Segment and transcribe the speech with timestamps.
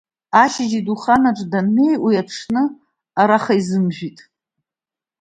[0.43, 2.63] Ашьыжь идухан аҿы даннеи, уи аҽны
[3.21, 4.17] араха изымжәит…